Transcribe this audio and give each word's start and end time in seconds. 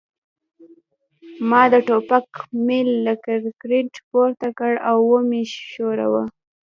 ما 1.49 1.61
د 1.73 1.75
ټوپک 1.87 2.27
میل 2.67 2.89
له 3.05 3.13
کانکریټ 3.25 3.93
پورته 4.09 4.47
کړ 4.57 4.73
او 4.89 4.97
ومې 5.09 5.43
ښوراوه 5.69 6.23